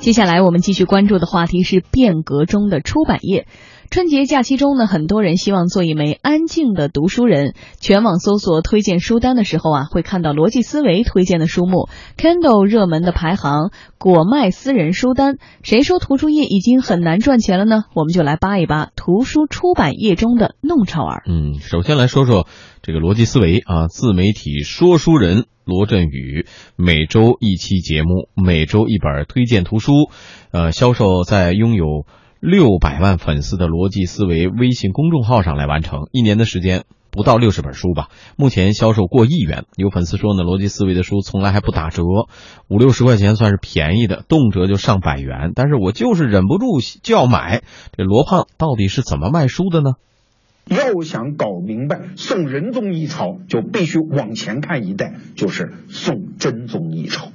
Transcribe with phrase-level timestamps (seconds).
[0.00, 3.46] 接下来我们继续关注的话题是变革中的出版业。
[3.90, 7.54] 春节假期中呢，很多人希望做一枚安静的读书人。
[7.80, 15.38] 全网搜索推荐书单的时候啊，会看到逻辑思维推荐的书目，Kindle 热门的排行，果麦私人书单。
[15.64, 17.82] 谁说图书业已经很难赚钱了呢？
[17.92, 21.24] 我们就来扒一扒图书出版业中的弄潮儿。
[21.26, 22.46] 嗯，首先来说说
[22.82, 29.92] 这个逻辑思维啊，自媒体说书人罗振宇，每周一期节目，每周一本推荐图书，
[30.52, 32.06] 呃，销售在拥有。
[32.40, 39.66] 六百万粉丝的逻辑思维微信公众号上来完成，一年的时间不到六十本书吧，目前销售过亿元。
[39.76, 42.02] 有粉丝说呢，逻辑思维的书从来还不打折，
[42.66, 45.52] 五六十块钱算是便宜的，动辄就上百元。
[45.54, 47.62] 但是我就是忍不住就要买。
[47.94, 49.96] 这罗胖到底是怎么卖书的呢？
[50.64, 57.32] 要想搞明白宋仁宗一朝，就必须往前看一代，就是宋真宗一朝。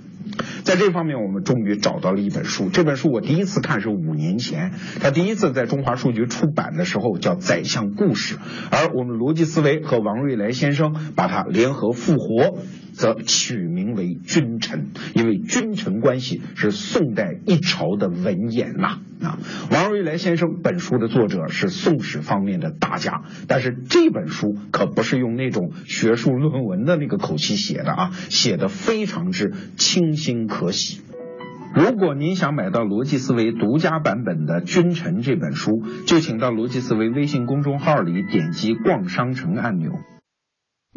[0.63, 2.70] 在这方面，我们终于找到了一本书。
[2.70, 4.71] 这本书我第一次看是五年前，
[5.02, 8.35] 它第一次在中华书局出版的时候叫《宰相故事》，
[8.71, 12.57] 而我们逻辑思维和王瑞来先生把它联合复活。
[12.96, 19.38] 则取名为君臣，因为君臣关系是宋代一朝的文言呐啊。
[19.70, 31.01] 王瑞来先生本书的作者是宋史方面的大家，但是这本书可不是用那种学术论文的那个口气写的啊，写的非常之清新可喜。
[31.76, 39.91] 如果您想买到逻辑思维独家版本的《君臣》这本书，就请到逻辑思维微信公众号里点击逛商城按钮。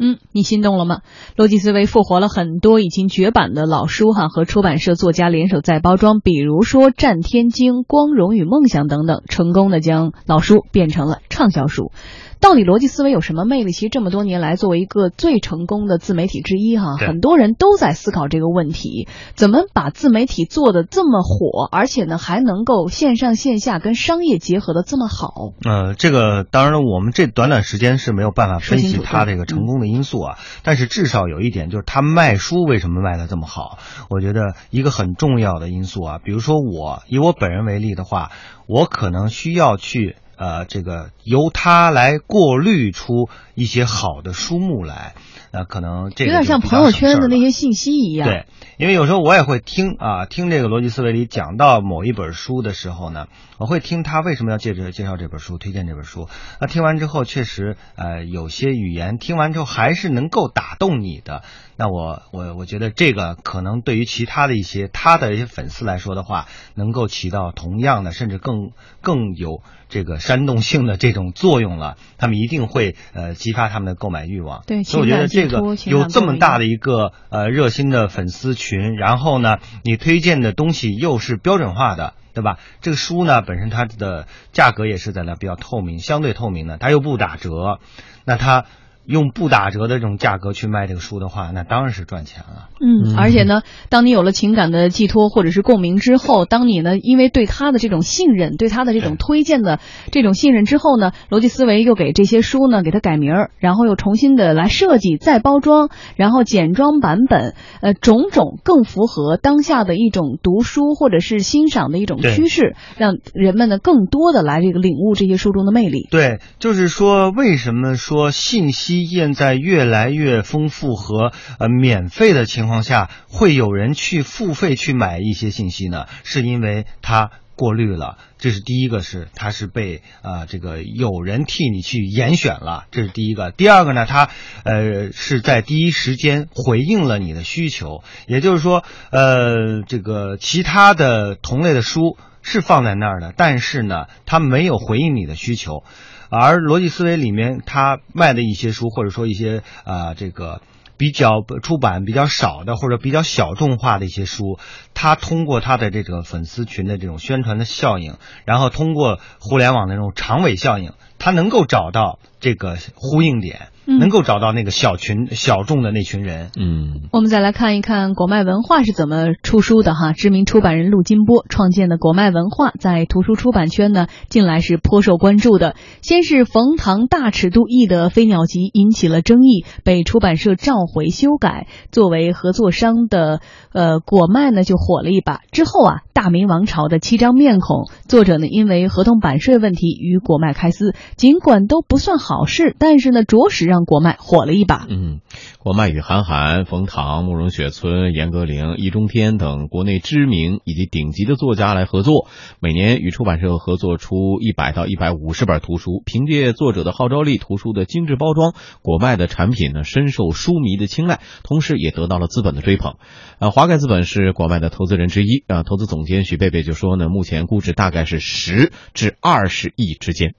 [0.01, 1.01] 嗯，你心动了吗？
[1.35, 11.91] 逻辑思维复活了很多已经绝版的老书哈，和出版社作家联手再包装，比如说《战天经》《光荣与梦想》等等，成功的将老书变成了畅销书。
[12.39, 13.71] 到底逻辑思维有什么魅力？
[13.71, 25.51] 其实这么多年来，作为一个最成功的自媒体之一，哈，很多人都在思考这个问题：怎么把自媒体做的这么火，而且呢，还能够线上线下跟商业结合的这么好？
[25.65, 30.37] 呃，这个当然了，我们这短短时间是没有办法分析它这个成功的因素啊。
[30.63, 33.79] 但是至少有一点，就是他卖书为什么卖的这么好？
[34.09, 38.31] 我觉得一个很重要的因素啊，比如说我以我本人为例的话，
[38.65, 40.15] 我可能需要去。
[40.39, 45.13] 呃，这个由他来过滤出一些好的书目来，
[45.51, 48.25] 那可能这有点像朋友圈的那些信息一样。
[48.25, 48.45] 对，
[48.77, 56.29] 因为有时候我也会听啊，听这个逻辑思维里讲到某一本书的时候呢，我会听他为什么要介绍介绍这本书，推荐这本书。
[56.61, 61.43] 那听完之后，确实呃，有些语言听完之后还是能够打动你的。
[61.75, 69.61] 那我我我觉得这个可能对于其他的一些他的一些粉丝来说的话，能够起到同样的，甚至更更有。
[69.89, 74.63] 这个煽动性的这种作用了，他们一定会呃激发他们的购买欲望。
[74.65, 82.59] 对，所以我觉得这个有这么大的一个呃热心的粉丝群，然后呢，你推荐的东西又是标准化的，对吧？
[82.81, 87.79] 这个书呢本身它的价格也是在那比较透明，相对透明的，它又不打折，
[88.23, 88.65] 那它。
[89.09, 92.69] 用不打折的这种价格去卖这个书的话，那当然是赚钱了。
[92.79, 99.79] 嗯，而且呢，当你有了情感的寄托或者是共鸣之后，当你呢因为对他的这种信任，对他的这种推荐的
[100.11, 116.07] 这种信任之后呢，逻辑思维又给这些书呢给它改名儿，然后又重新的来设计、再包装，然后简装版本，呃，种种更符合当下的一种读书或者是欣赏的一种趋势，让人们呢更多的来这个领悟这些书中的魅力。
[116.11, 118.98] 对，就是说为什么说信息。
[119.05, 126.05] 现在越来越丰富和呃免费的情况下，会有人去付费去买一些信息呢？
[126.23, 133.51] 是因为它过滤了，这是第一个，是它是被啊这个有人替你去严选了，这是第一个。
[133.51, 134.29] 第二个呢，它
[134.63, 145.83] 呃是在第一时间回应了你的需求，也就是说呃这个其他的同类的书是放在那儿的，但是呢它没有回应你的需求。
[146.31, 150.61] 而逻辑思维里面，他卖的一些书，或者说一些啊，这个
[150.95, 154.59] 比较出版比较少的，或者比较小众化的一些书，
[154.93, 163.67] 他通过他的这个粉丝群的这种宣传的效应，然后通过互联网的这种长尾效应，他能够找到这个呼应点。
[163.91, 166.51] 能够找到那个小群小众的那群人。
[166.55, 170.13] 嗯，我们再来看一看果麦文化是怎么出书的哈。
[170.13, 175.75] 知名出版人陆金波创建的果麦文化，在图书出版圈呢，近来是颇受关注的。
[176.03, 181.65] 先是冯唐大尺度译的《飞鸟集》引起了争议，被出版社召回修改。
[181.91, 183.41] 作为合作商的
[183.73, 185.39] 呃果麦呢，就火了一把。
[185.51, 194.85] 之后啊，大明王朝的七张面孔，作者呢因为合同版税问题与果麦开撕，尽管都不算好事，但是呢，着实让国脉火了一把。
[194.89, 195.19] 嗯，
[195.57, 202.27] 国脉与韩寒、冯唐、慕容雪村、严歌苓、易中天等国内知名以及顶级的作家来合作，
[202.59, 206.01] 每年与出版社合作出一百到一百五十本图书。
[206.05, 212.95] 凭借作者的号召力、图书的精致包装，国漫的产品呢深受书迷的青睐，同时也得到了资本的追捧。
[213.39, 220.33] 呃，华盖资本是国漫的投资人之一啊，投资总监徐贝贝就说呢，目前估值大概是十至二十亿之间。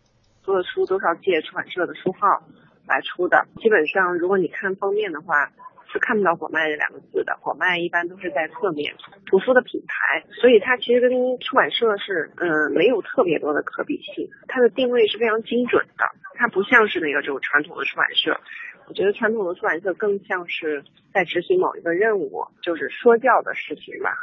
[0.50, 2.42] 出的书都是要借出版社的书号
[2.88, 5.50] 来出的，基本上如果你看封面的话。
[5.92, 8.94] 是看不到果麦这两个字的，果麦一般都是在侧面，
[9.26, 11.10] 图书的品牌，所以它其实跟
[11.40, 14.30] 出版社是，嗯，没有特别多的可比性。
[14.46, 16.04] 它的定位是非常精准的，
[16.36, 18.38] 它不像是那个这种传统的出版社。
[18.86, 24.14] 我觉得传统的出版社更像是在执行某一个任务，就是说教的事情吧。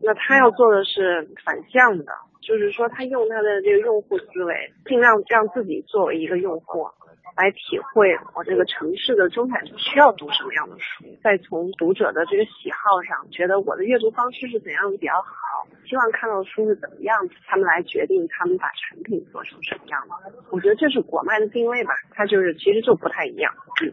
[0.00, 2.12] 那他要做的是反向的，
[2.42, 6.86] 就是说他用他的这个用户思维，尽量让自己作为一个用户。
[7.34, 17.16] 来体会我这个城市的中产需要读什么样的书，再从读者的这个喜好上，觉得我的阅读方式是怎样的比较好，希望看到的书是怎么样，
[17.46, 20.30] 他们来决定他们把产品做成什么样的。
[20.50, 23.50] 我觉得这是国脉的定位吧，它就是其实就不太一样。
[23.82, 23.88] 嗯，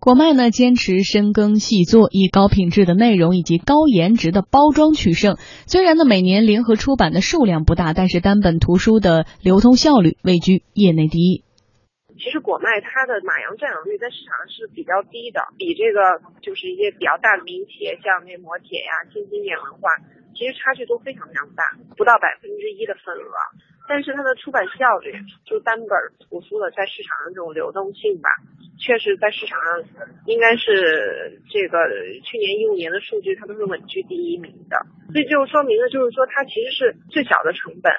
[0.00, 5.36] 国脉呢坚持深耕细作，以高品质的内容以及高颜值的包装取胜。
[5.68, 11.44] 虽然呢每年联合出版的数量不大，但是单本图书的流通效率位居业内第一。
[12.16, 16.00] 其实果麦它的马洋占有率在市场上是比较低的，比这个
[16.40, 19.92] 就是一些比较大的民营企业，像那磨铁呀、新经典文化，
[20.32, 23.28] 其实差距都非常非常大，不到百分之一的份额。
[23.84, 25.12] 但是它的出版效率，
[25.44, 25.92] 就单本
[26.24, 28.28] 图书的在市场上这种流动性吧，
[28.80, 31.78] 确实在市场上应该是这个
[32.24, 34.80] 去年一五年的数据，它都是稳居第一名的。
[35.12, 37.92] 所以就说明了，就是说它其实是最小的成本。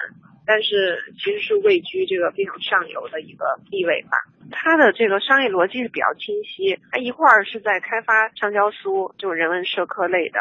[0.44, 4.18] 但是其实是位居这个非常上游的一个地位吧。
[4.50, 10.40] 它的这个商业逻辑是比较清晰，它一块儿是在开发畅销书，就是人文社科类的，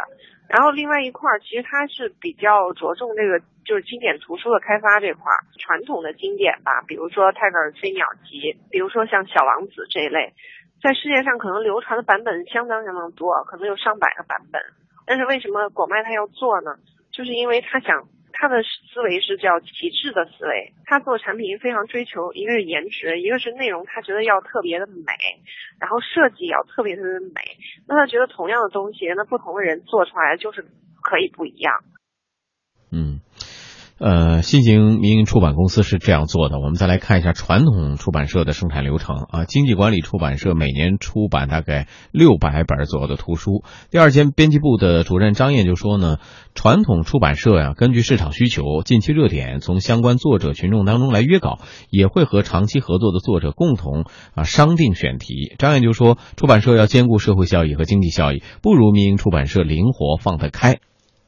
[0.50, 10.34] 然后另外一块儿其实它是比较着重这个就是经典图书的开发这块儿，传统的经典吧，比如说泰戈尔《飞鸟集》，比如说像《小王子》这一类，
[10.82, 14.62] 在世界上可能流传的版本相当相当多，可能有上百个版本。
[15.06, 16.76] 但是为什么果麦他要做呢？
[17.12, 18.08] 就是因为他想。
[18.34, 25.14] 他的思维是叫极致的思维，他做产品非常追求，一个是颜值，一个是内容，他觉得要特别的美，
[25.80, 27.42] 然后设计要特别特别的美。
[27.88, 30.66] 那他觉得同样的东西，那不同的人做出来就是
[31.04, 31.84] 可以不一样。
[34.04, 36.58] 呃，新型民营出版公司是这样做的。
[36.58, 39.46] 我们再来看一下传统出版社的生产流程啊。
[39.46, 43.64] 经济管理出版社每年出版大概六百本左右的图书。
[43.92, 46.18] 第二间编辑部的主任张燕就说呢，
[46.56, 51.60] 传统出版社呀，根据市场需求、近期热点，从相关作者群众当中来约稿，
[51.92, 55.54] 也会和长期合作的作者共同啊商定选题。
[55.60, 60.80] 张燕就说，出版社要兼顾社会效益和经济效益，不如民营出版社灵活放得开。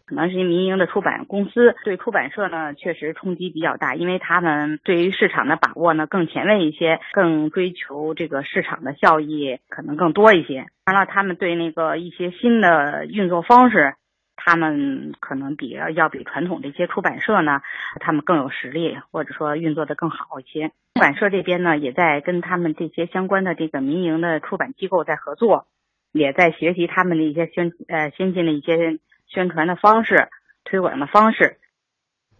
[0.05, 10.65] 可能是因为民营的出版公司对出版社呢确实冲击比较大，因为他们对于市场的把握呢更前卫一些，更追求这个市场的效益可能更多一些。
[10.83, 13.95] 当然了，他们对那个一些新的运作方式，
[14.35, 17.61] 他们可能比要比传统的一些出版社呢，
[18.01, 20.71] 他们更有实力，或者说运作的更好一些。
[20.95, 25.65] 出版社这边呢也在跟他们这些相关的这个民营的出版机构在合作，
[26.11, 28.99] 也在学习他们的一些先呃先进的一些。
[29.33, 30.29] 宣传的方式，
[30.63, 31.57] 推广的方式。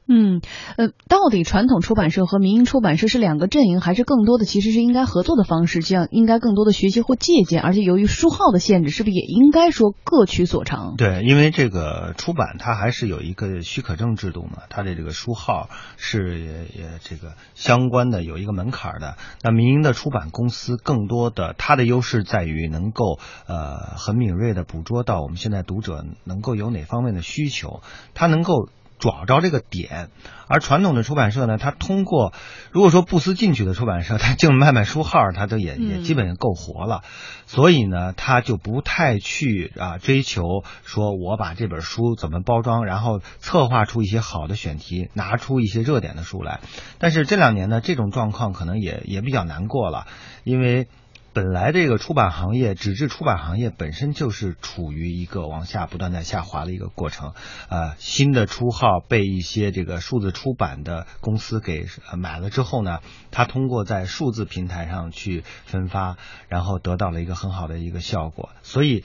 [0.07, 0.41] 嗯，
[0.77, 5.81] 呃，到底传统出版社和民营出版社是两个阵营，还是更多的其实是应该合作的方式？
[5.81, 7.61] 这样应该更多的学习或借鉴。
[7.61, 10.95] 而且由于书号的限制，是不是也应该说各取所长？
[10.97, 19.15] 对，因为这个出版它还是有一个许可证制度嘛，它的这个书号是也也这个相关的有一个门槛的。
[19.41, 27.81] 那民营的出版公司更多的它的优势在于能够呃很敏锐的捕捉到我们现在读者能够有哪方面的需求，
[28.13, 28.67] 它能够。
[29.03, 30.07] 找着这个点，
[30.47, 32.31] 而传统的出版社呢，它通过
[32.71, 37.01] 如果说不思进取的出版社，它净卖卖书号，它都也也基本够活了，
[37.45, 46.61] 所以呢，他就不太去啊追求说我把这本书怎么包装，然后策划出一些好的选题，拿出一些热点的书来。
[46.97, 50.05] 但是这两年呢，这种状况可能也也比较难过了，
[50.45, 50.87] 因为。
[51.33, 57.33] 本来这个出版行业，纸质出版行业本身就是处于一个往下不断在下滑的一个过程，
[57.69, 62.99] 呃，新的出号被一些这个数字出版的公司给买了之后呢，
[63.31, 66.17] 它通过在数字平台上去分发，
[66.49, 69.03] 然后得到了一个很好的一个效果，所以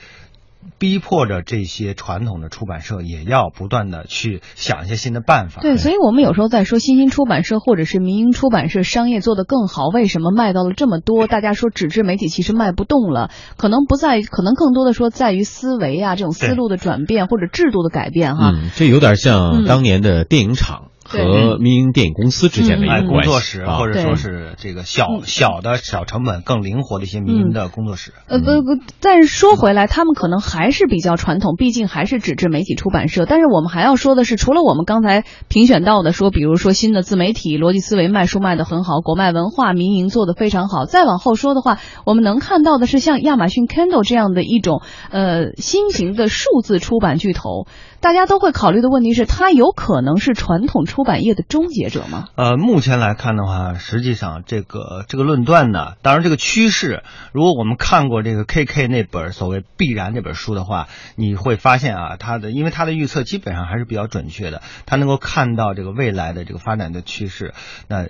[0.78, 5.60] 逼迫着这些传统的出版社也要不断的去想一些新的办法。
[5.62, 11.26] 对，所以我们有时候在说新兴出版社或者是民营出版社商业做得更好，为什么卖到了这么多？
[11.28, 18.52] 大家说纸质媒体其实卖不动了，可能不在，可能更多的说在于思维啊这种思路的转变或者制度的改变哈。
[18.54, 20.87] 嗯，这有点像当年的电影厂。
[21.08, 28.12] 和民营电影公司之间的一个工作室，或者说是这个小小的小成本、更灵活的一些民营的工作室。
[28.26, 33.24] 呃，不不，但是说回来，他们可能还是比较传统，毕竟还是纸质媒体出版社。
[33.24, 40.84] 但是我们还要说的是，除了我们刚才评选到的，说比如说新的自媒体逻辑思维卖书卖的很好，国脉文化民营做的非常好。
[40.84, 47.66] 再往后说的话，我们能看到的是像亚马逊 Kindle 这样的一种呃新型的数字出版巨头。
[48.00, 52.28] 大家都会考虑的问题是，它有可能是传统出版业的终结者吗？
[52.36, 57.02] 呃，目前来看的话，实际上这个这个论断呢，当然这个趋势，
[57.32, 67.54] 如果我们看过这个 KK 那本所谓必然这本书的话，你会发现啊，它的因为它的预测基本上还是比较准确的，它能够看到这个未来的这个发展的趋势，
[67.88, 68.06] 那。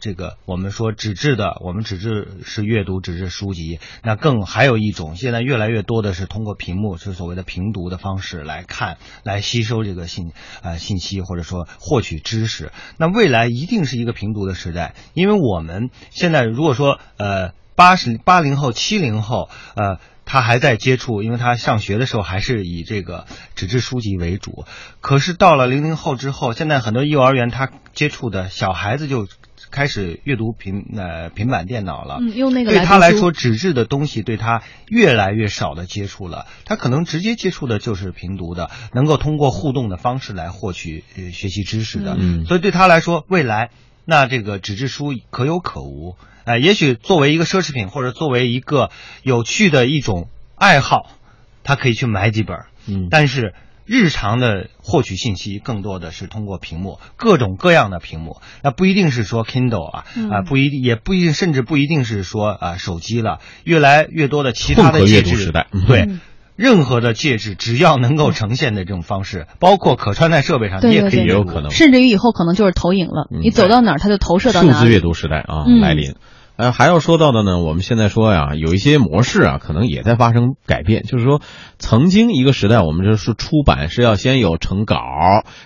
[0.00, 12.70] 这个我们说纸质的，我们纸质是阅读纸质书籍，那更还有一种，现在越来越多的是通过屏幕，是所谓的平读的方式来看，来吸收这个信呃信息或者说获取知识。
[12.96, 24.64] 那未来一定是一个平读的时代，因为我们现在如果说呃八十八零后七零后呃他还在接触，因为他上学的时候还是以这个纸质书籍为主，
[25.00, 29.26] 可是到了零零后之后，现在很多幼儿园他接触的小孩子就。
[29.72, 36.46] 开始阅读平呃平板电脑了，嗯，用那个对他来说，纸质的东西对他越来越少的接触了。
[36.66, 42.14] 他可能直接接触的就是平读的，能够通过互动的方式来获取呃学习知识的。
[42.20, 43.70] 嗯，所以对他来说，未来
[44.04, 46.16] 那这个纸质书可有可无。
[46.44, 48.90] 哎，也许作为一个奢侈品，或者作为一个
[49.22, 51.08] 有趣的一种爱好，
[51.64, 52.58] 他可以去买几本。
[52.86, 53.54] 嗯，但是。
[53.92, 65.52] 日常的获取信息更多的是通过屏幕，各种各样的屏幕，那不一定是说 Kindle 啊，啊不一定，也不一定，甚至不一定是说啊手机了，越来越多的其他的介质，
[65.86, 66.08] 对，
[66.56, 74.80] 任何的介质只要能够呈现的这种方式，包括可穿戴设备上，你也可以也有可能，甚至于以后可能就是投影了，你走到哪儿它就投射到哪儿。
[74.80, 76.14] 数字阅读时代啊来临。
[76.56, 81.02] 呃，还要说到的呢，我们现在说呀，有一些模式啊，可能也在发生改变。
[81.02, 81.40] 就是说，
[81.78, 84.98] 曾经一个时代，我们就是出版是要先有成稿，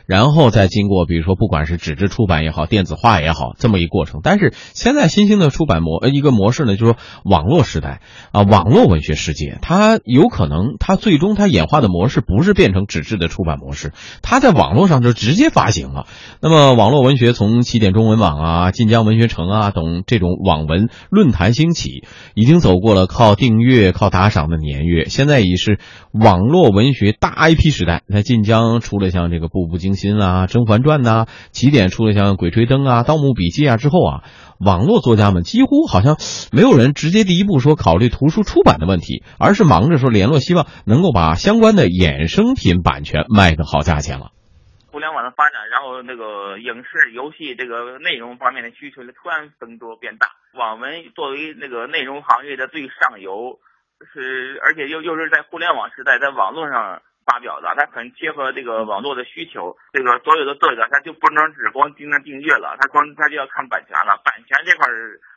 [0.07, 4.21] 然后再经过，比如说不管是纸质出版也好，电子化也好，这么一过程。
[4.23, 8.01] 但是现在新兴的出版模呃一个模式呢，就是说网络时代
[8.31, 16.07] 啊，网络文学世界，它有可能它最终它演化的模式不是变成纸质的出版模式，它在网络上就直接发行了。
[16.41, 20.76] 那么网络文学从起点中文网啊、晋江文学城啊等这种网文。
[21.11, 22.05] 论坛兴起，
[22.35, 25.79] 已经走过了靠订阅、靠打赏的年月，现在已是
[26.13, 28.03] 网络文学大 IP 时代。
[28.13, 34.23] 在晋江出了像这个《步步惊心》啊，《甄嬛传》呐，起点出了像《鬼吹灯》啊，《盗墓笔记》啊之后啊，
[34.59, 36.17] 网络作家们几乎好像
[36.53, 44.36] 没有人直接第一步说考虑图书出版的问题，而是忙着说联络，希望能够把相关的衍生品版权卖个好价钱了。
[44.97, 50.29] 互联网的发展，然后那个影视、游戏这个内容方面的需求呢突然增多变大。
[50.55, 53.61] 网文作为那个内容行业的最上游，
[54.11, 59.77] 是而且又又是在互联网时代，在网络上发表的，它很贴合这个网络的需求。
[59.93, 64.19] 这个所有的作者他就不能只光盯着订阅了，他光他就要看版权了。
[64.25, 64.89] 版权这块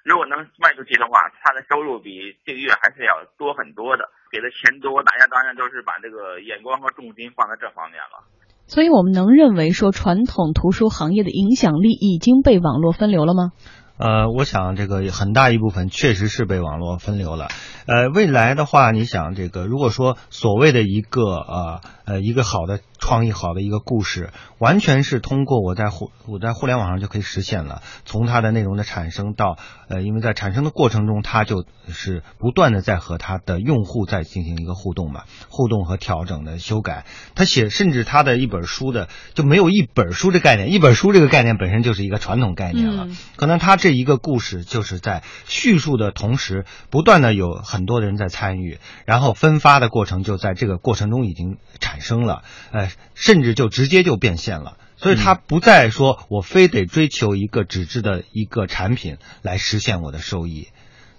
[0.06, 8.24] 如果能卖出去的话，他的收入比订阅还是要多很多的，给的钱多，大家当然都是把这个眼光和重心放在这方面了。
[8.70, 13.52] 所以我们能认为说，传统图书行业的影响力已经被网络分流了吗？
[13.98, 17.48] 呃，我想这个很大一部分确实是被网络分流了。
[17.86, 22.82] 呃，未来的话，你想这个，如果说所谓的一个呃呃一个好的。
[23.01, 27.82] 创意好的一个故事，完全是通过我在互我在互联网上就可以实现了。
[28.04, 37.06] 从它的内容的产生到呃，因为在产生的过程中，它就是不断的在和它的用户在进行一个互动嘛，互动和调整的修改。
[37.36, 43.08] 他写甚至他的一本书的就没有一本书这概念，一本书这个概念本身就是一个传统概念了。
[43.38, 52.89] 可能他这一个故事就是在叙述的同时，不断的有很多人在参与，然后分发的过程就在这个过程中已经产生了，呃。
[53.15, 60.70] 甚至就直接就变现了，所以他不再说我非得追求一个纸质的一个产品来实现我的收益。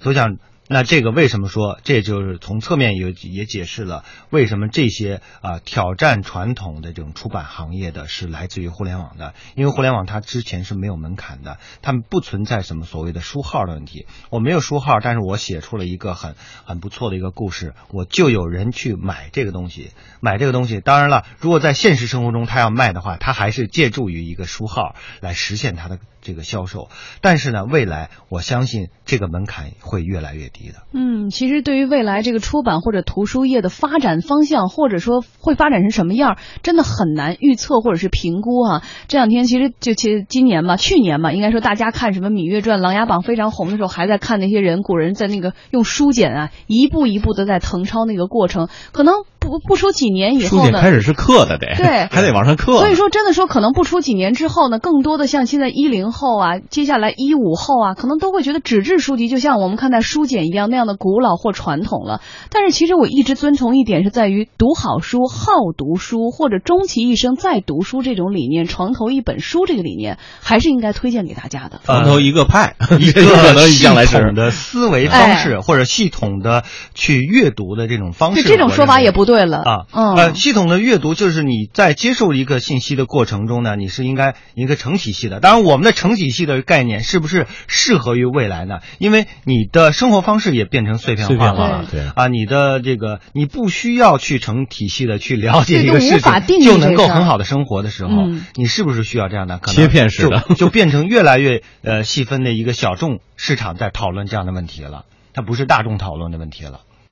[0.00, 0.38] 所以讲，
[0.72, 1.80] 那这个为什么说？
[1.82, 14.06] 这就是从侧面也也解释了为什么这些啊、挑战传统的这种出版行业的是来自于互联网的，因为互联网它之前是没有门槛的，他们不存在什么所谓的书号的问题。
[14.30, 20.80] 我没有书号，但是我写出了一个很很不错的一个故事，我就有人去买这个东西，买这个东西。
[20.80, 26.88] 当然了，如果在现实生活中他要卖的话，他还是借助于一个书号来实现他的这个销售。
[27.20, 30.82] 但是呢，未来我相信这个门槛会越来越低的。
[30.92, 38.82] 嗯，其实对于未来这个出版或者图书业的发展方向，或者说会发展成什么样，真的很难预测或者是评估啊。
[39.08, 49.14] 这两天其实就其实今年嘛，去年嘛，应该说大家看什么《芈月传》《琅琊榜》非常红的时候，还在看那些人古人在那个用书简啊，一步一步的在誊抄那个过程，可能
[49.50, 52.78] 不不出几年以后呢，简开始是刻的得，对 还得往上刻。
[52.78, 62.20] 所以说，真的说，可能不出几年之后呢，更多的像现在一零后啊，接下来一五后啊，可能都会觉得纸质书籍就像我们看待书简一样那样的古老或传统了。
[62.50, 71.80] 但是其实我一直遵从一点是在于读好书、好读书，或者终其一生再读书这种理念，床头一本书这个理念，还是应该推荐给大家的。
[71.84, 76.64] 床头一个派，一 这可能个系向来是统的思维方式，或者系统的
[76.94, 79.86] 去阅读的这种方式，对这种说法也不对了啊。
[79.92, 85.40] 嗯呃，系统的阅读就是你在接受一个信息的过程中呢，你是应该一个成体系的。
[85.40, 88.80] 当然，我们的成体系的概念是不是适合于未来呢？
[88.98, 92.00] 因为你的生活方式也变成碎片化了化了，对。
[92.14, 99.58] 啊，你的这个你不需要去成体系的去了解一个事情，就能够很好的生活的时候，嗯你是不是需要这样的？
[99.58, 105.04] 可能切片式的就就变成越来越呃细分的一个小众市场在讨论这样的问题了，
[105.34, 106.80] 它不是大众讨论的问题了。